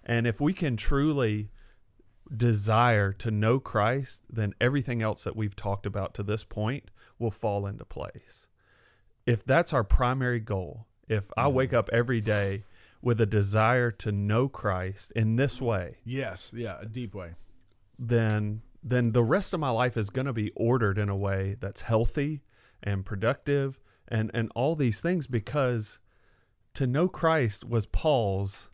[0.05, 1.51] And if we can truly
[2.35, 7.31] desire to know Christ, then everything else that we've talked about to this point will
[7.31, 8.47] fall into place.
[9.27, 12.65] If that's our primary goal, if I wake up every day
[13.03, 17.33] with a desire to know Christ in this way, yes, yeah, a deep way.
[17.99, 21.57] then then the rest of my life is going to be ordered in a way
[21.61, 22.43] that's healthy
[22.83, 25.99] and productive and and all these things because
[26.75, 28.69] to know Christ was Paul's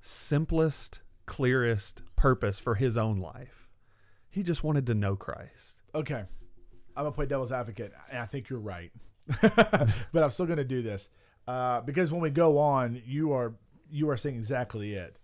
[0.00, 3.68] simplest, clearest purpose for his own life.
[4.28, 5.76] He just wanted to know Christ.
[5.94, 6.24] Okay,
[6.96, 8.92] I'm gonna play devil's advocate, and I think you're right,
[9.40, 11.08] but I'm still gonna do this
[11.46, 13.54] uh, because when we go on, you are
[13.90, 15.16] you are saying exactly it.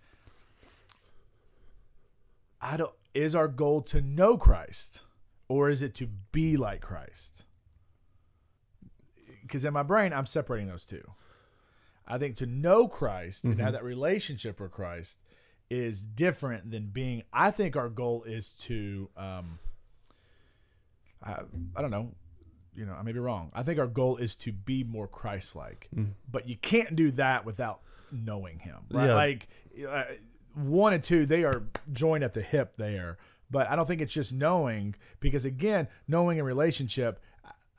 [2.60, 2.92] I don't.
[3.14, 5.00] Is our goal to know Christ,
[5.48, 7.44] or is it to be like Christ?
[9.42, 11.02] Because in my brain, I'm separating those two.
[12.06, 15.18] I think to know Christ and have that relationship with Christ
[15.70, 17.22] is different than being.
[17.32, 19.08] I think our goal is to.
[19.16, 19.58] Um,
[21.22, 21.40] I,
[21.76, 22.12] I don't know.
[22.74, 23.50] You know, I may be wrong.
[23.54, 26.12] I think our goal is to be more Christ-like, Mm.
[26.30, 27.80] but you can't do that without
[28.10, 29.06] knowing Him, right?
[29.08, 29.14] Yeah.
[29.14, 29.48] Like
[29.88, 30.04] uh,
[30.54, 33.18] one and two, they are joined at the hip there.
[33.50, 37.20] But I don't think it's just knowing, because again, knowing a relationship,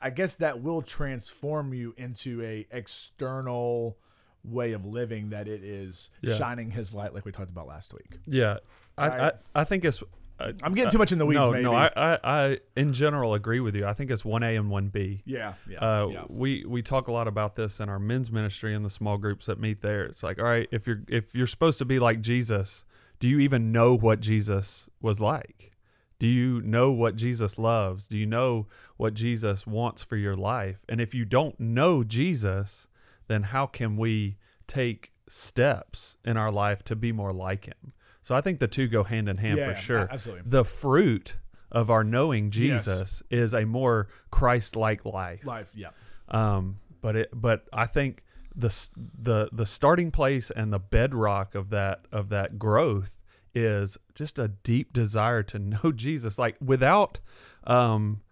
[0.00, 3.96] I guess that will transform you into a external
[4.44, 6.36] way of living that it is Yeah.
[6.36, 8.18] shining His light, like we talked about last week.
[8.26, 8.58] Yeah,
[8.96, 9.20] I, Right.
[9.54, 10.02] I I think it's.
[10.38, 11.62] Uh, I'm getting too much in the weeds, no, maybe.
[11.62, 11.74] no.
[11.74, 13.86] I, I I in general agree with you.
[13.86, 15.22] I think it's one A and one B.
[15.24, 16.24] yeah, yeah, Uh, yeah.
[16.28, 19.46] we we talk a lot about this in our men's ministry and the small groups
[19.46, 20.04] that meet there.
[20.04, 22.84] It's like, all right, if you're if you're supposed to be like Jesus,
[23.20, 25.70] do you even know what Jesus was like?
[26.18, 28.06] Do you know what Jesus loves?
[28.08, 28.66] Do you know
[28.96, 30.78] what Jesus wants for your life?
[30.88, 32.88] And if you don't know Jesus,
[33.28, 37.92] then how can we take steps in our life to be more like him?
[38.24, 40.08] So I think the two go hand in hand Yeah, for sure.
[40.10, 40.44] absolutely.
[40.46, 41.36] The fruit
[41.70, 42.52] of our knowing Yes.
[42.54, 45.44] Jesus is a more Christ-like life.
[45.44, 45.90] Life, yeah.
[46.28, 48.22] Um, but it, but I think
[48.56, 48.74] the
[49.20, 53.20] the the starting place and the bedrock of that of that growth
[53.54, 56.38] is just a deep desire to know Jesus.
[56.38, 57.20] Like without,
[57.64, 58.22] um,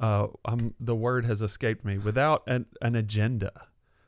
[0.00, 1.98] uh, um, the word has escaped me.
[1.98, 3.52] Without an an agenda,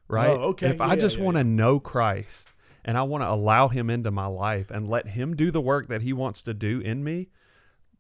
[0.09, 0.31] right?
[0.31, 0.71] Oh, okay.
[0.71, 1.51] If I just yeah, want to yeah.
[1.51, 2.49] know Christ
[2.85, 5.89] and I want to allow Him into my life and let Him do the work
[5.89, 7.29] that He wants to do in me,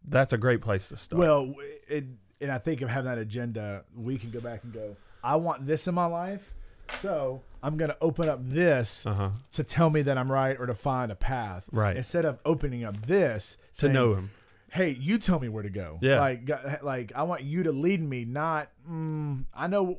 [0.07, 1.19] that's a great place to start.
[1.19, 1.55] Well,
[1.89, 2.05] it,
[2.41, 5.67] and I think of having that agenda, we can go back and go, I want
[5.67, 6.53] this in my life,
[7.01, 9.31] so I'm going to open up this uh huh.
[9.53, 11.65] to tell me that I'm right or to find a path.
[11.73, 11.97] Right.
[11.97, 14.31] Instead of opening up this To saying, know Him.
[14.71, 15.99] Hey, you tell me where to go.
[16.03, 16.21] Yeah.
[16.21, 19.99] Like, like I want you to lead me, not mm, I know,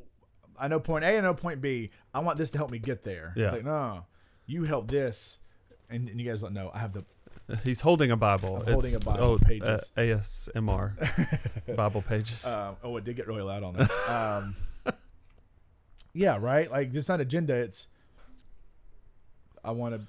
[0.59, 1.89] I know point A, I know point B.
[2.13, 3.33] I want this to help me get there.
[3.35, 3.45] Yeah.
[3.45, 4.05] It's like no,
[4.47, 5.39] you help this,
[5.89, 6.71] and, and you guys don't know.
[6.73, 7.03] I have the
[7.63, 8.57] He's holding a Bible.
[8.65, 9.91] I'm holding It's- a Bible, Oh, pages.
[9.95, 12.43] Uh, ASMR Bible pages.
[12.45, 13.91] Um, oh, it did get really loud on that.
[14.11, 14.55] Um,
[16.13, 16.69] yeah, right.
[16.71, 17.53] Like it's not agenda.
[17.55, 17.87] It's
[19.63, 20.01] I want to,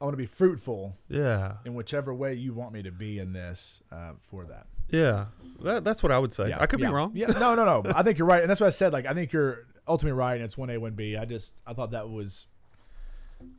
[0.00, 3.32] I want to be fruitful yeah, in whichever way you want me to be in
[3.32, 4.66] this uh, for that.
[4.90, 5.26] yeah.
[5.64, 6.50] That, that's what I would say.
[6.50, 6.86] Yeah, I could yeah.
[6.86, 7.10] be wrong.
[7.14, 7.82] Yeah, no, no, no.
[7.92, 8.92] I think you're right, and that's what I said.
[8.92, 11.16] Like I think you're ultimately right, and it's one A, one B.
[11.16, 12.46] I just I thought that was,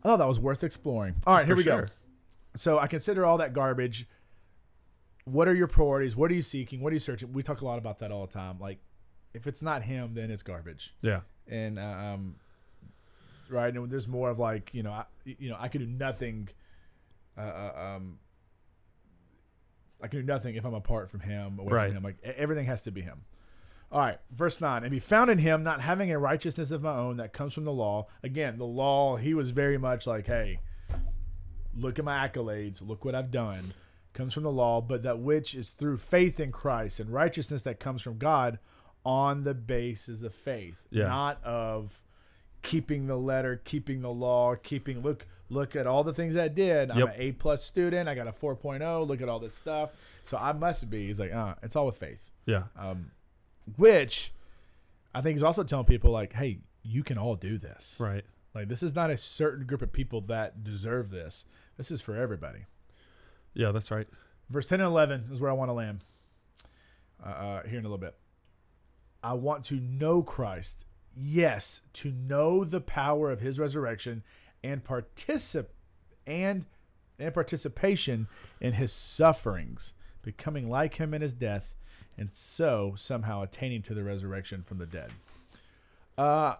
[0.03, 1.15] I thought that was worth exploring.
[1.25, 1.83] All right, here we sure.
[1.83, 1.87] go.
[2.55, 4.07] So I consider all that garbage.
[5.25, 6.15] What are your priorities?
[6.15, 6.81] What are you seeking?
[6.81, 7.31] What are you searching?
[7.33, 8.57] We talk a lot about that all the time.
[8.59, 8.79] Like,
[9.33, 10.93] if it's not him, then it's garbage.
[11.01, 12.35] Yeah, And uh, um,
[13.49, 16.49] right, and there's more of like you know, I, you know, I could do nothing.
[17.37, 18.17] Uh, uh, um,
[20.01, 21.87] I can do nothing if I'm apart from him, away Right.
[21.89, 22.03] from him.
[22.03, 23.21] Like everything has to be him.
[23.91, 26.95] All right, verse nine, and be found in him, not having a righteousness of my
[26.95, 28.07] own that comes from the law.
[28.21, 29.15] Again, the law.
[29.17, 30.59] He was very much like, hey,
[31.75, 33.73] look at my accolades, look what I've done.
[34.13, 37.79] Comes from the law, but that which is through faith in Christ and righteousness that
[37.79, 38.59] comes from God
[39.05, 41.05] on the basis of faith, Yeah.
[41.07, 42.01] not of
[42.61, 46.91] keeping the letter, keeping the law, keeping look look at all the things I did.
[46.91, 47.07] I'm Yep.
[47.07, 48.07] an A plus student.
[48.07, 49.07] I got a 4.0.
[49.07, 49.89] Look at all this stuff.
[50.25, 51.07] So I must be.
[51.07, 52.19] He's like, uh, it's all with faith.
[52.45, 53.09] yeah, Um,
[53.77, 54.33] which
[55.13, 57.97] I think is also telling people like, hey, you can all do this.
[57.99, 58.23] right.
[58.55, 61.45] Like this is not a certain group of people that deserve this.
[61.77, 62.65] This is for everybody.
[63.53, 64.07] Yeah, that's right.
[64.49, 66.03] Verse 10 and 11 is where I want to land
[67.23, 68.15] uh, uh, here in a little bit.
[69.21, 70.85] I want to know Christ.
[71.15, 74.23] Yes, to know the power of his resurrection
[74.63, 75.67] and particip-
[76.25, 76.65] and
[77.19, 78.27] and participation
[78.61, 81.73] in his sufferings, becoming like him in his death,
[82.17, 85.11] and so somehow attaining to the resurrection from the dead.
[86.17, 86.55] Uh,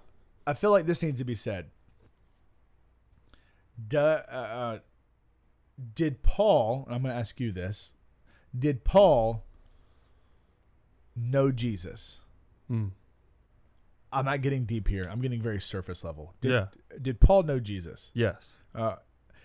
[0.48, 1.66] I feel like this needs to be said.
[3.88, 4.80] Duh, uh, uh,
[5.96, 7.94] did Paul, I'm going to ask you this,
[8.58, 9.46] did Paul
[11.16, 12.20] know Jesus?
[12.70, 12.92] Mm.
[14.12, 15.06] I'm not getting deep here.
[15.10, 16.34] I'm getting very surface level.
[16.42, 16.66] Did, Yeah.
[17.02, 18.12] Did Paul know Jesus?
[18.14, 18.56] Yes.
[18.74, 18.96] Uh,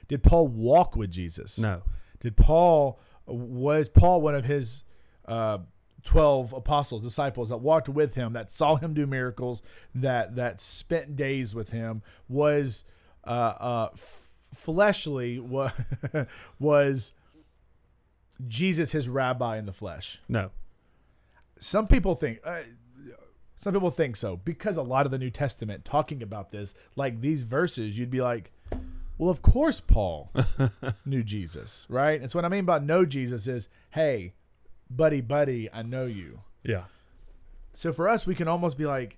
[0.08, 1.58] did Paul walk with Jesus?
[1.58, 1.82] No.
[2.20, 4.84] Did Paul was Paul one of his
[5.26, 5.58] uh,
[6.02, 9.62] twelve apostles, disciples that walked with him, that saw him do miracles,
[9.94, 12.02] that that spent days with him?
[12.28, 12.84] Was
[13.26, 15.72] uh, uh, f- fleshly was
[16.58, 17.12] was
[18.46, 20.20] Jesus his rabbi in the flesh?
[20.28, 20.50] No.
[21.58, 22.60] some people think uh,
[23.54, 27.20] some people think so because a lot of the new testament talking about this like
[27.20, 28.50] these verses you'd be like
[29.18, 30.30] well of course paul
[31.04, 34.32] knew jesus right and so what i mean by know jesus is hey
[34.90, 36.84] buddy buddy i know you Yeah.
[37.72, 39.16] so for us we can almost be like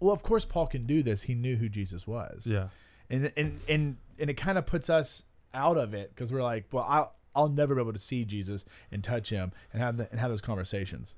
[0.00, 2.68] well of course paul can do this he knew who jesus was Yeah.
[3.10, 6.64] and and and and it kind of puts us out of it because we're like,
[6.72, 7.06] well, I
[7.38, 10.30] I'll never be able to see Jesus and touch him and have the, and have
[10.30, 11.16] those conversations.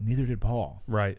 [0.00, 1.18] Neither did Paul, Right.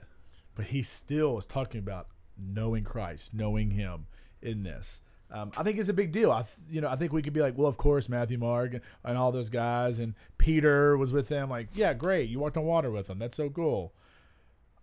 [0.56, 2.08] but he still is talking about
[2.40, 4.08] knowing Christ, knowing Him
[4.42, 5.02] in this.
[5.32, 6.32] Um, I think it's a big deal.
[6.32, 8.74] I, th- you know, I think we could be like, well, of course, Matthew, Mark,
[9.04, 11.50] and all those guys, and Peter was with them.
[11.52, 13.20] Like, yeah, great, you walked on water with them.
[13.20, 13.94] That's so cool.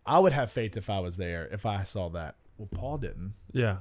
[0.05, 2.37] I would have faith if I was there, if I saw that.
[2.59, 3.33] Well, Paul didn't.
[3.53, 3.79] Yeah.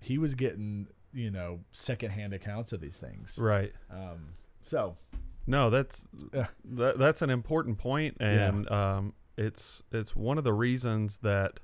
[0.00, 3.38] He was getting, you know, secondhand accounts of these things.
[3.38, 3.72] Right.
[3.88, 4.96] Um, so,
[5.46, 6.04] No, that's
[6.34, 6.46] Yeah.
[6.64, 11.60] that, that's an important point, and um, it's it's one of the reasons that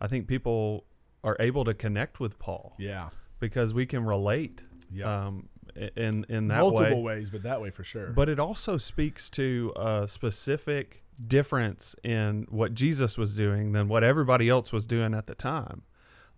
[0.00, 0.84] I think people
[1.24, 3.08] are able to connect with Paul yeah,
[3.40, 5.48] because we can relate yeah, um,
[5.96, 7.16] in in that multiple way.
[7.16, 8.08] ways, but that way for sure.
[8.08, 14.04] But it also speaks to a specific difference in what Jesus was doing than what
[14.04, 15.82] everybody else was doing at the time.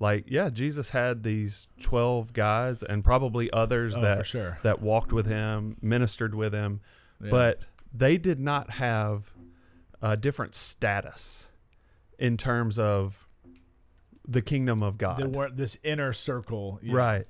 [0.00, 4.58] Like, yeah, Jesus had these 12 guys and probably others oh, that sure.
[4.62, 6.80] that walked with him, ministered with him,
[7.20, 7.30] Yeah.
[7.30, 7.60] but
[7.92, 9.32] they did not have
[10.00, 11.48] a different status
[12.18, 13.27] in terms of
[14.28, 15.18] the kingdom of God.
[15.18, 16.78] there weren't this inner circle.
[16.82, 16.94] Yeah.
[16.94, 17.26] Right.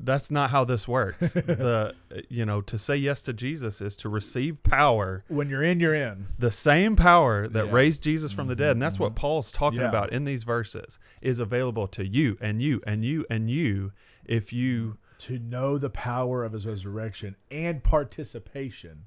[0.00, 1.32] That's not how this works.
[1.34, 1.94] the
[2.28, 5.94] you know, to say yes to Jesus is to receive power, When you're in, you're
[5.94, 6.26] in.
[6.38, 7.72] the same power that Yeah.
[7.72, 8.72] raised Jesus from the dead.
[8.72, 9.88] And that's what Paul's talking Yeah.
[9.88, 13.92] about in these verses is available to you and you and you and you
[14.24, 19.04] if you to know the power of his resurrection and participation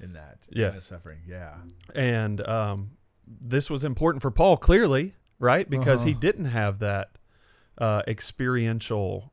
[0.00, 0.84] in that in Yes.
[0.84, 1.54] suffering yeah
[1.94, 2.90] and um
[3.26, 5.68] this was important for Paul clearly, right?
[5.68, 6.20] Because he Uh-huh.
[6.20, 7.10] didn't have that
[7.78, 9.32] uh experiential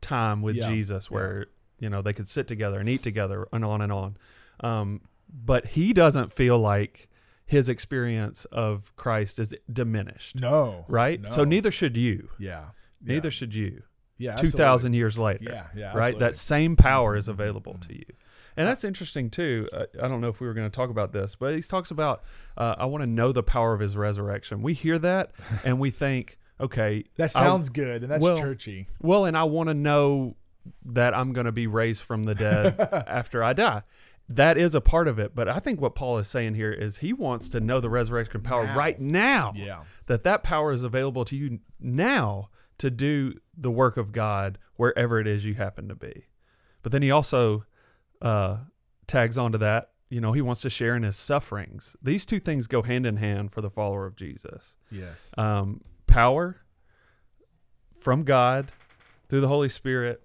[0.00, 0.68] time with Yeah.
[0.70, 1.14] Jesus Yeah.
[1.14, 1.46] where
[1.78, 4.16] you know they could sit together and eat together and on and on.
[4.60, 5.00] Um
[5.32, 7.08] but he doesn't feel like
[7.46, 11.20] his experience of Christ is diminished, no right?
[11.28, 12.30] So neither should you.
[12.38, 12.66] yeah
[13.04, 13.82] Neither should you.
[14.18, 16.14] yeah Two thousand years later, yeah yeah right?
[16.14, 16.18] absolutely.
[16.20, 18.04] That same power is available to you.
[18.56, 19.68] And that's interesting too.
[19.72, 21.90] Uh, I don't know if we were going to talk about this, but he talks
[21.90, 22.22] about,
[22.56, 24.62] uh, I want to know the power of his resurrection.
[24.62, 25.30] We hear that
[25.64, 29.44] and we think, okay, that I- sounds good and that's well- churchy well, and I
[29.44, 30.36] want to know
[30.84, 33.82] that I'm going to be raised from the dead after I die.
[34.28, 36.98] That is a part of it, but I think what Paul is saying here is
[36.98, 38.76] he wants to know the resurrection power Now.
[38.78, 39.52] right now.
[39.56, 44.58] yeah That that power is available to you now to do the work of God
[44.76, 46.26] wherever it is you happen to be.
[46.82, 47.64] But then he also
[48.22, 48.56] uh,
[49.06, 49.90] tags onto that.
[50.08, 51.96] You know, he wants to share in his sufferings.
[52.02, 54.76] These two things go hand in hand for the follower of Jesus.
[54.90, 56.58] yes Um, power
[58.00, 58.70] from God
[59.28, 60.22] through the Holy Spirit,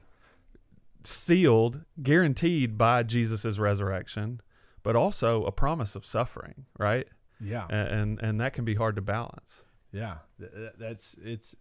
[1.04, 4.42] sealed, guaranteed by Jesus' resurrection,
[4.84, 7.08] but also a promise of suffering, right?
[7.40, 9.62] yeah A- And and that can be hard to balance.
[9.92, 11.56] yeah Th- th- that's it's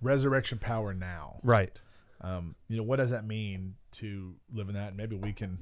[0.00, 1.80] resurrection power now Right.
[2.20, 4.96] Um you know what does that mean to live in that?
[4.96, 5.58] Maybe we can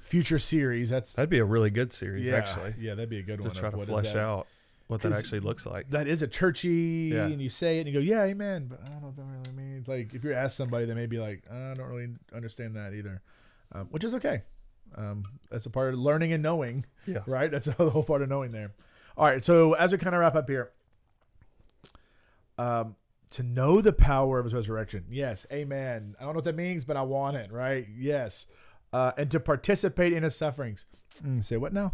[0.00, 3.22] future series that's That'd be a really good series, yeah actually, yeah that'd be a
[3.22, 4.46] good to one try to flesh out
[4.86, 5.88] what that actually looks like.
[5.90, 7.24] that is a churchy Yeah.
[7.24, 9.22] and you say it and you go yeah amen but i don't know what that
[9.50, 9.88] really means.
[9.88, 13.22] Like if you ask somebody they may be like i don't really understand that either
[13.72, 14.42] um, which is okay.
[14.96, 17.20] Um, that's a part of learning and knowing Yeah.
[17.26, 17.50] right?
[17.50, 18.72] That's the whole part of knowing there.
[19.16, 20.70] All right so as we kind of wrap up here
[22.58, 22.94] um,
[23.30, 26.84] to know the power of his resurrection yes amen i don't know what that means
[26.84, 28.46] but i want it right yes
[28.92, 30.86] uh, and to participate in his sufferings
[31.24, 31.92] Mm, say what now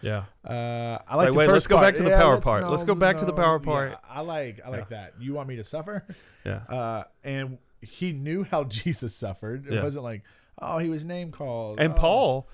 [0.00, 0.24] Yeah.
[0.46, 1.88] uh, I like Wait, wait, first let's go part.
[1.88, 2.70] back to the Yeah, power let's- part.
[2.70, 3.98] Let's go back to the power yeah, part.
[4.08, 5.12] I like, I like that.
[5.20, 6.06] You want me to suffer?
[6.46, 6.60] Yeah.
[6.68, 9.66] Uh, and he knew how Jesus suffered.
[9.66, 9.82] It Yeah.
[9.82, 10.22] wasn't like,
[10.58, 11.78] oh, he was name called.
[11.80, 11.96] And oh.
[11.96, 12.48] Paul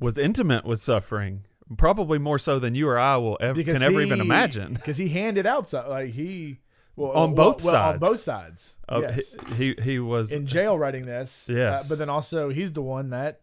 [0.00, 1.44] was intimate with suffering,
[1.76, 4.72] probably more so than you or I will ever because can ever even imagine.
[4.74, 6.58] because he handed out so, like he
[6.96, 8.74] well, On well- both well, on both sides.
[8.88, 9.34] Uh, yes.
[9.56, 11.48] he, he he was in jail writing this.
[11.52, 11.84] Yes.
[11.84, 13.40] uh, but then also he's the one that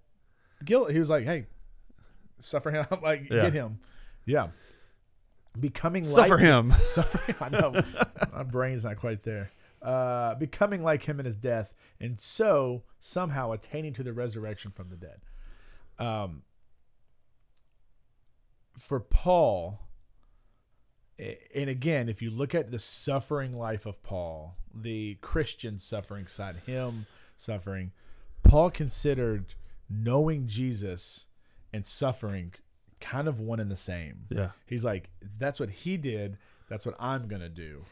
[0.63, 0.91] guilt.
[0.91, 1.45] He was like, hey,
[2.39, 3.41] suffer him, like Yeah.
[3.43, 3.79] get him.
[4.25, 4.47] Yeah.
[5.59, 6.73] Becoming suffer like him.
[6.85, 7.35] suffering.
[7.41, 7.83] I know
[8.33, 9.51] my brain's not quite there.
[9.81, 14.89] Uh, becoming like him in his death, and so somehow attaining to the resurrection from
[14.89, 15.21] the dead.
[15.99, 16.43] Um,
[18.79, 19.79] for Paul,
[21.53, 26.57] and again, if you look at the suffering life of Paul, the Christian suffering side,
[26.65, 27.05] him
[27.37, 27.91] suffering,
[28.43, 29.53] Paul considered
[29.89, 31.25] knowing Jesus
[31.73, 32.53] and suffering
[32.99, 34.25] kind of one and the same.
[34.29, 34.51] Yeah.
[34.65, 36.37] He's like, that's what he did.
[36.69, 37.83] That's what I'm going to do.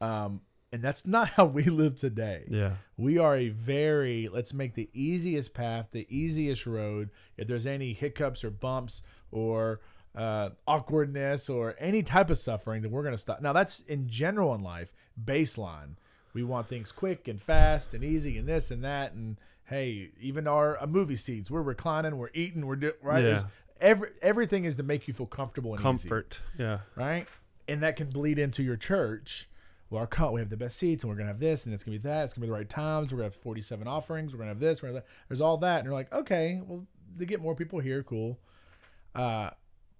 [0.00, 2.44] Um, and that's not how we live today.
[2.48, 2.74] Yeah.
[2.96, 7.10] We are a very, let's make the easiest path, the easiest road.
[7.36, 9.80] If there's any hiccups or bumps or
[10.16, 13.40] uh, awkwardness or any type of suffering, then we're going to stop.
[13.42, 15.96] Now, that's in general in life, baseline.
[16.32, 19.12] We want things quick and fast and easy and this and that.
[19.12, 23.22] And, hey, even our uh, movie seats, we're reclining, we're eating, we're doing right.
[23.22, 23.28] Yeah.
[23.30, 23.44] There's
[23.78, 26.40] Every everything is to make you feel comfortable and easy, Comfort.
[26.58, 26.78] Yeah.
[26.94, 27.26] right?
[27.68, 29.50] And that can bleed into your church.
[29.90, 31.84] Well, our cut, we have the best seats, and we're gonna have this, and it's
[31.84, 32.24] gonna be that.
[32.24, 33.12] It's gonna be the right times.
[33.12, 34.32] We're gonna have forty-seven offerings.
[34.32, 34.80] We're gonna have this.
[34.82, 35.10] We're gonna have that.
[35.28, 36.86] There's all that, and you're like, okay, well,
[37.18, 38.38] they get more people here, cool.
[39.14, 39.50] Uh,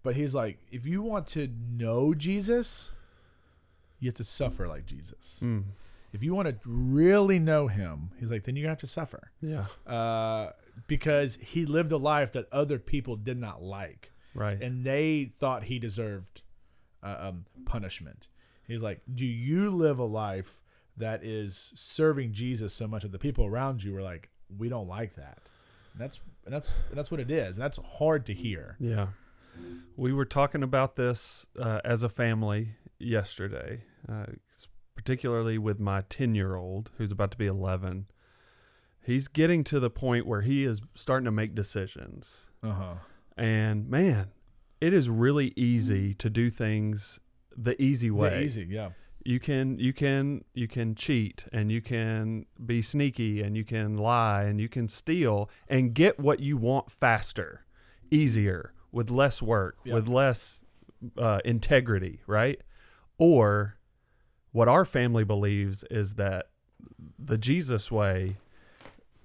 [0.06, 2.92] but he's like, if you want to know Jesus,
[3.98, 5.40] you have to suffer like Jesus.
[5.42, 5.64] Mm.
[6.12, 9.66] If you want to really know him, he's like, then you're have to suffer, Yeah.
[9.84, 10.52] uh,
[10.86, 14.62] because he lived a life that other people did not like Right.
[14.62, 16.42] and they thought he deserved
[17.02, 18.28] uh, um, punishment.
[18.68, 20.60] He's like, do you live a life
[20.96, 24.86] that is serving Jesus so much that the people around you are like, we don't
[24.88, 25.38] like that.
[25.94, 27.56] And that's and that's and that's what it is.
[27.56, 28.76] And that's hard to hear.
[28.78, 29.08] Yeah.
[29.96, 34.26] We were talking about this uh, as a family yesterday, uh,
[34.94, 38.06] particularly with my 10 year old who's about to be 11.
[39.02, 42.46] He's getting to the point where he is starting to make decisions.
[42.62, 42.94] Uh huh.
[43.36, 44.28] And man,
[44.80, 47.20] it is really easy to do things
[47.56, 48.44] the easy way.
[48.44, 48.90] easy, yeah.
[49.24, 53.96] you can you can you can cheat and you can be sneaky and you can
[53.96, 57.64] lie and you can steal and get what you want faster
[58.10, 59.94] easier with less work Yeah.
[59.94, 60.60] with less
[61.18, 62.60] uh, integrity right
[63.18, 63.76] or
[64.52, 66.46] what our family believes is that
[67.18, 68.36] the jesus way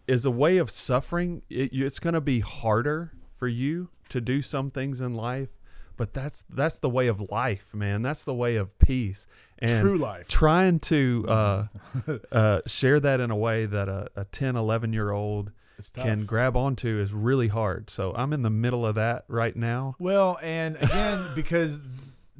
[0.07, 4.41] is a way of suffering it, it's going to be harder for you to do
[4.41, 5.49] some things in life
[5.95, 9.25] but that's that's the way of life man that's the way of peace
[9.59, 10.27] and True life.
[10.27, 11.67] trying to uh,
[12.31, 15.51] uh, share that in a way that a, a 10 11 year old.
[15.89, 19.95] Can grab onto is really hard so i'm in the middle of that right now
[19.99, 21.79] Well, and again, because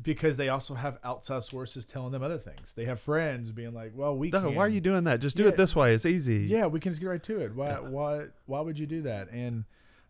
[0.02, 2.74] because they also have outside sources telling them other things.
[2.76, 4.56] They have friends being like, "Well, we no, can.
[4.56, 5.50] why are you doing that just do Yeah.
[5.50, 7.54] it this way it's easy Yeah, we can just get right to it.
[7.56, 7.68] Why?
[7.70, 7.80] Yeah.
[7.82, 8.26] Why?
[8.48, 9.30] Why would you do that?
[9.32, 9.66] And,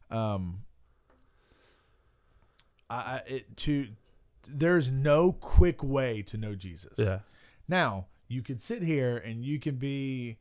[0.10, 0.62] um,
[2.90, 3.88] I, I it, to
[4.48, 6.94] there's no quick way to know Jesus.
[6.98, 7.20] yeah
[7.68, 10.38] Now you can sit here and you can be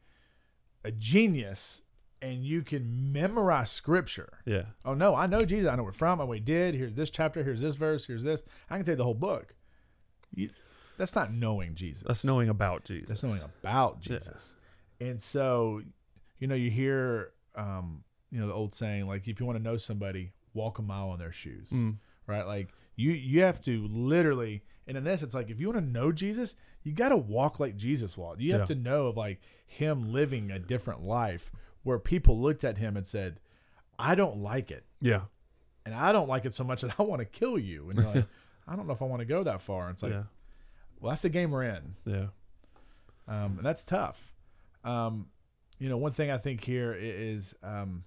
[0.85, 1.83] a genius
[2.23, 4.39] and you can memorize scripture.
[4.45, 5.69] yeah Oh no, I know Jesus.
[5.71, 6.21] I know where from.
[6.21, 6.75] I know what he did.
[6.75, 7.43] Here's this chapter.
[7.43, 8.05] Here's this verse.
[8.07, 8.43] Here's this.
[8.69, 9.55] I can tell you the whole book.
[10.35, 10.51] You,
[10.99, 12.05] that's not knowing Jesus.
[12.07, 14.19] that's knowing about jesus That's knowing about Yeah.
[14.19, 14.55] Jesus.
[15.01, 15.83] And so,
[16.39, 19.63] you know, you hear, um, you know, the old saying, like, if you want to
[19.63, 21.97] know somebody, walk a mile in their shoes, Mm.
[22.27, 22.47] right?
[22.47, 25.91] Like, you you have to literally, and in this, it's like, if you want to
[25.91, 28.41] know Jesus, you got to walk like Jesus walked.
[28.43, 28.67] You have Yeah.
[28.67, 31.51] to know of like him living a different life
[31.83, 33.41] where people looked at him and said,
[33.99, 34.85] I don't like it.
[35.01, 35.23] yeah
[35.85, 37.91] And I don't like it so much that I want to kill you.
[37.91, 38.27] And you're like,
[38.69, 39.87] I don't know if I want to go that far.
[39.87, 40.25] And it's like, yeah
[41.01, 42.27] well, that's the game we're in yeah
[43.31, 44.33] um, and that's tough.
[44.83, 45.27] Um,
[45.79, 48.03] you know, one thing I think here is um,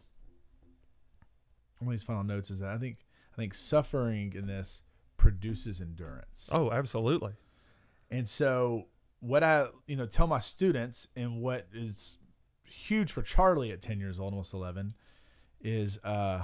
[1.80, 2.98] one of these final notes is that I think
[3.34, 4.82] I think suffering in this
[5.16, 7.34] produces endurance, oh absolutely
[8.12, 8.88] and so
[9.22, 12.18] what I you know tell my students and what is
[12.74, 14.94] huge for Charlie at ten years old, almost eleven,
[15.62, 16.44] is uh,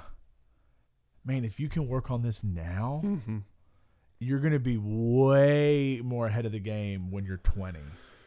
[1.26, 3.38] man, if you can work on this now, mm-hmm.
[4.20, 7.80] you're going to be way more ahead of the game when you're 20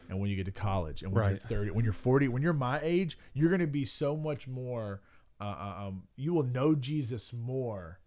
[0.09, 1.41] and when you get to college and when Right.
[1.49, 4.47] you're 30 when you're 40 when you're my age you're going to be so much
[4.47, 5.01] more
[5.39, 7.99] uh, uh, um, you will know jesus more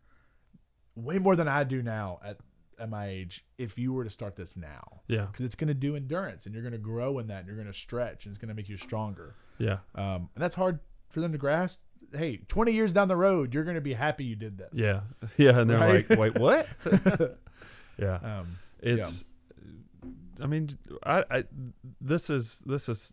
[0.94, 2.36] way more than i do now at,
[2.78, 5.74] at my age if you were to start this now yeah because it's going to
[5.74, 8.32] do endurance and you're going to grow in that and you're going to stretch and
[8.32, 9.78] it's going to make you stronger yeah.
[9.94, 11.80] Um, and that's hard for them to grasp.
[12.14, 14.70] Hey 20 years down the road you're going to be happy you did this.
[14.72, 15.00] Yeah.
[15.36, 16.08] Yeah and they're Right?
[16.08, 16.66] like wait what?
[17.98, 18.16] Yeah.
[18.22, 19.24] Um, it's
[20.40, 21.44] i mean I, I
[22.00, 23.12] this is this is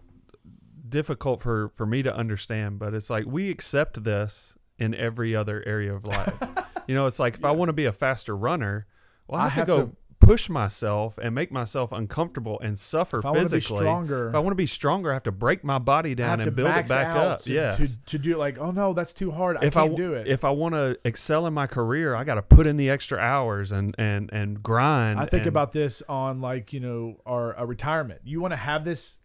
[0.90, 5.64] difficult for for me to understand but it's like we accept this in every other
[5.66, 6.34] area of life.
[6.86, 8.86] You know it's like if i want to be a faster runner
[9.30, 12.78] well i I have, have to go to- push myself and make myself uncomfortable and
[12.80, 15.14] suffer if i want to be physically stronger if i want to be stronger i
[15.14, 17.42] have to break my body down and build it back up.
[17.42, 19.58] to, yeah to, to do like oh no that's too hard.
[19.58, 20.28] I if I can't w- do it.
[20.28, 23.18] if I want to excel in my career, I got to put in the extra
[23.18, 25.20] hours and and and grind.
[25.20, 28.22] I think and- about this on like you know our a retirement.
[28.24, 29.18] You want to have this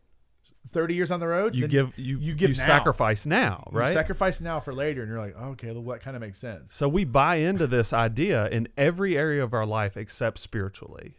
[0.70, 2.66] 30 years on the road you give you you give you now.
[2.66, 3.92] sacrifice now, you right?
[3.92, 6.86] sacrifice now for later and you're like okay well, that kind of makes sense so
[6.88, 11.16] we buy into this idea in every area of our life except spiritually.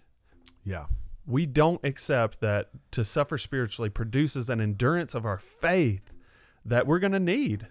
[0.63, 0.85] yeah
[1.25, 6.11] We don't accept that to suffer spiritually produces an endurance of our faith
[6.65, 7.67] that we're going to need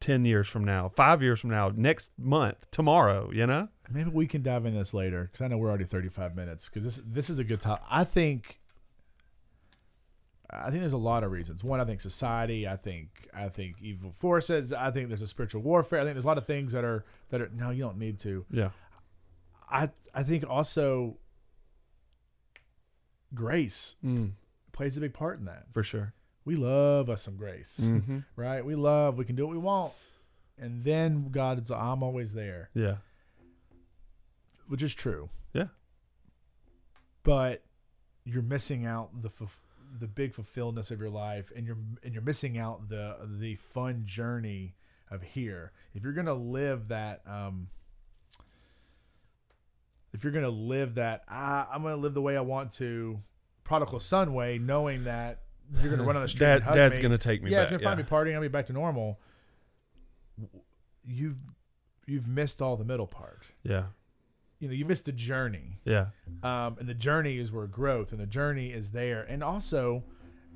[0.00, 3.68] 10 years from now, 5 years from now, next month, tomorrow, you know?
[3.90, 6.84] maybe we can dive in this later because I know we're already 35 minutes because
[6.84, 8.60] this this is a good topic I think
[10.50, 11.62] I think there's a lot of reasons.
[11.62, 12.66] One, I think society.
[12.66, 14.72] I think I think evil forces.
[14.72, 16.00] I think there's a spiritual warfare.
[16.00, 17.50] I think there's a lot of things that are that are.
[17.54, 18.46] No, you don't need to.
[18.50, 18.70] Yeah.
[19.70, 21.18] I I think also
[23.34, 24.32] grace Mm,
[24.72, 25.66] plays a big part in that.
[25.72, 26.14] for sure.
[26.44, 28.20] We love us some grace, Mm-hmm.
[28.36, 28.64] right?
[28.64, 29.18] We love.
[29.18, 29.92] We can do what we want,
[30.56, 31.70] and then God is.
[31.70, 32.96] I'm always there, Yeah.
[34.66, 35.28] which is true.
[35.52, 35.66] Yeah.
[37.22, 37.62] But
[38.24, 39.50] you're missing out the fulf-
[40.00, 44.02] the big fulfilledness of your life, and you're and you're missing out the the fun
[44.04, 44.74] journey
[45.10, 45.72] of here.
[45.94, 47.68] If you're gonna live that, um,
[50.12, 53.18] if you're gonna live that, ah, I'm gonna live the way I want to,
[53.64, 55.42] prodigal son way, knowing that
[55.80, 56.40] you're gonna run on the street.
[56.40, 57.02] Dad, Dad's me.
[57.02, 57.62] gonna take me yeah, back.
[57.64, 58.34] it's gonna find me partying.
[58.34, 59.18] I'll be back to normal.
[61.06, 61.38] You've
[62.06, 63.46] you've missed all the middle part.
[63.62, 63.84] yeah.
[64.60, 66.06] You know, you missed the journey, Yeah.
[66.42, 70.02] um, and the journey is where growth, and the journey is there, and also,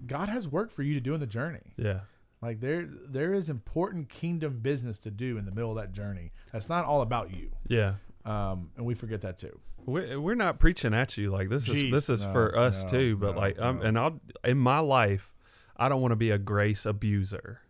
[0.06, 1.72] God has work for you to do in the journey.
[1.76, 2.00] Yeah.
[2.40, 6.32] Like there, there is important kingdom business to do in the middle of that journey.
[6.52, 7.94] That's not all about you, Yeah.
[8.24, 9.56] um, and we forget that too.
[9.86, 12.82] We're, we're not preaching at you like this Jeez, is this is no, for us
[12.84, 13.82] no, too but no, like um no.
[13.84, 15.34] and I'll in my life
[15.76, 17.60] I don't want to be a grace abuser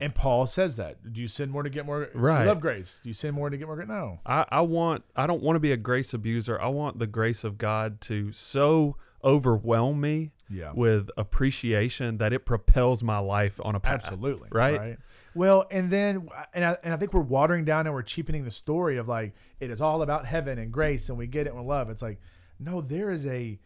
[0.00, 1.12] And Paul says that.
[1.12, 2.08] Do you sin more to get more?
[2.14, 2.42] Right.
[2.42, 3.00] You love grace.
[3.02, 3.84] Do you sin more to get more?
[3.84, 4.18] No.
[4.24, 7.42] I, I want I don't want to be a grace abuser I want the grace
[7.44, 10.72] of God to so overwhelm me Yeah.
[10.74, 14.48] with appreciation that it propels my life on a path Absolutely.
[14.52, 14.98] right?
[15.34, 18.50] Well, and then and I, and I think we're watering down and we're cheapening the
[18.50, 21.66] story of like it is all about heaven and grace and we get it and
[21.66, 21.90] love.
[21.90, 22.20] It's like
[22.60, 23.58] no, there is a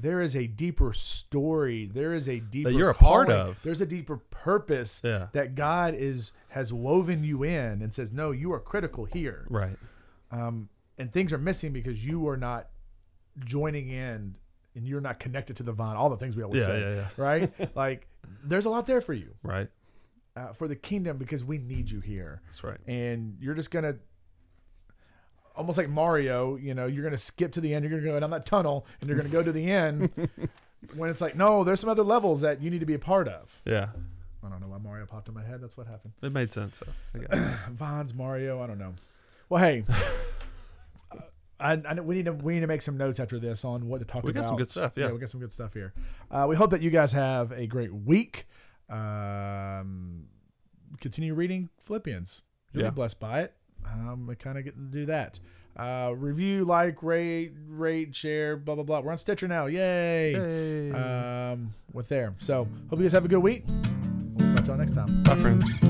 [0.00, 1.90] there is a deeper story.
[1.92, 3.58] There is a deeper you're a part of.
[3.62, 5.28] There's a deeper purpose Yeah.
[5.32, 9.76] that God is has woven you in and says, "No, you are critical here." right
[10.30, 10.68] Um,
[10.98, 12.68] and things are missing because you are not
[13.44, 14.34] joining in
[14.74, 15.96] and you're not connected to the vine.
[15.96, 17.52] All the things we always yeah say, yeah right?
[17.76, 18.06] like
[18.44, 19.68] there's a lot there for you right
[20.36, 23.94] uh, for the kingdom because we need you here that's right and you're just gonna
[25.58, 28.30] almost like mario you know you're gonna skip to the end you're gonna go down
[28.30, 30.08] that tunnel and you're gonna go to the end
[30.94, 33.26] when it's like no there's some other levels that you need to be a part
[33.28, 33.88] of yeah
[34.44, 36.78] i don't know why mario popped in my head that's what happened it made sense
[37.12, 37.36] though
[37.72, 38.94] vons mario i don't know
[39.48, 39.84] well hey
[41.60, 43.98] I, I we need to we need to make some notes after this on what
[43.98, 44.38] to talk We about.
[44.38, 45.10] We got some good stuff, yeah.
[45.10, 45.92] we got some good stuff here.
[46.30, 48.46] Uh, we hope that you guys have a great week.
[48.88, 50.26] Um,
[51.00, 52.42] continue reading Philippians.
[52.72, 52.90] You'll Yeah.
[52.90, 53.54] be blessed by it.
[53.92, 55.38] Um, we kind of get to do that.
[55.76, 59.00] Uh, review, like, rate, rate, share, blah blah blah.
[59.00, 59.66] We're on Stitcher now.
[59.66, 60.32] Yay!
[60.32, 60.92] Hey.
[60.92, 62.34] Um, with there.
[62.40, 63.64] So hope you guys have a good week.
[63.66, 65.22] We'll talk to you all next time.
[65.22, 65.87] bye friends